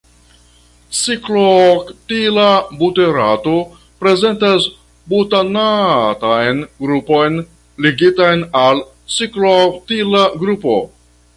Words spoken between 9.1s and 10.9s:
ciklooktila grupo.